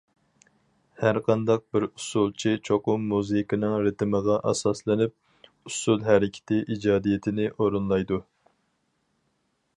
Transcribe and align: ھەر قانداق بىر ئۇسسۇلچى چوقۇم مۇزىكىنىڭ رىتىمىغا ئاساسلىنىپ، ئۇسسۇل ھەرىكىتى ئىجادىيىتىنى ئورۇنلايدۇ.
ھەر 1.01 1.17
قانداق 1.27 1.65
بىر 1.75 1.83
ئۇسسۇلچى 1.87 2.53
چوقۇم 2.69 3.05
مۇزىكىنىڭ 3.11 3.77
رىتىمىغا 3.89 4.39
ئاساسلىنىپ، 4.53 5.15
ئۇسسۇل 5.53 6.03
ھەرىكىتى 6.09 6.61
ئىجادىيىتىنى 6.67 7.49
ئورۇنلايدۇ. 7.53 8.23